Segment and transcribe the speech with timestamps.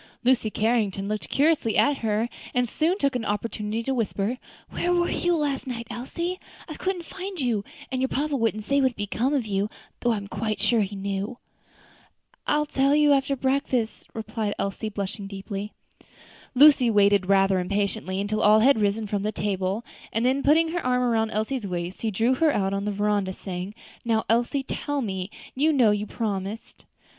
[0.23, 4.39] Lucy Carrington looked curiously at her, and soon took an opportunity to whisper,
[4.71, 6.39] "Where were you last night, Elsie?
[6.67, 9.69] I couldn't find you, and your papa wouldn't say what had become of you,
[9.99, 11.37] though I am quite sure he knew."
[12.47, 15.71] "I'll tell you after breakfast," replied Elsie, blushing deeply.
[16.55, 20.83] Lucy waited rather impatiently until all had risen from the table, and then, putting her
[20.83, 24.63] arm round Elsie's waist, she drew her out on to the veranda, saying, "now, Elsie,
[24.63, 26.85] tell me; you know you promised."